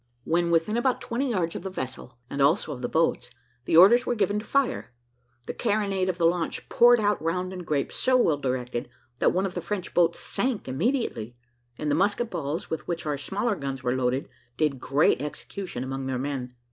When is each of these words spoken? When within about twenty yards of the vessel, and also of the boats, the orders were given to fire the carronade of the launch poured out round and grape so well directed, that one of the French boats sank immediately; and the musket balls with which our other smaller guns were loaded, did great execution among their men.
When 0.23 0.49
within 0.49 0.77
about 0.77 0.99
twenty 0.99 1.29
yards 1.29 1.53
of 1.55 1.61
the 1.61 1.69
vessel, 1.69 2.17
and 2.27 2.41
also 2.41 2.71
of 2.71 2.81
the 2.81 2.89
boats, 2.89 3.29
the 3.65 3.77
orders 3.77 4.03
were 4.03 4.15
given 4.15 4.39
to 4.39 4.45
fire 4.45 4.95
the 5.45 5.53
carronade 5.53 6.09
of 6.09 6.17
the 6.17 6.25
launch 6.25 6.67
poured 6.69 6.99
out 6.99 7.21
round 7.21 7.53
and 7.53 7.63
grape 7.67 7.91
so 7.91 8.17
well 8.17 8.37
directed, 8.37 8.89
that 9.19 9.31
one 9.31 9.45
of 9.45 9.53
the 9.53 9.61
French 9.61 9.93
boats 9.93 10.19
sank 10.19 10.67
immediately; 10.67 11.35
and 11.77 11.91
the 11.91 11.95
musket 11.95 12.31
balls 12.31 12.67
with 12.67 12.87
which 12.87 13.05
our 13.05 13.13
other 13.13 13.17
smaller 13.19 13.55
guns 13.55 13.83
were 13.83 13.95
loaded, 13.95 14.33
did 14.57 14.79
great 14.79 15.21
execution 15.21 15.83
among 15.83 16.07
their 16.07 16.17
men. 16.17 16.49